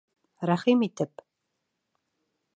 [0.49, 1.23] Рәхим итеп!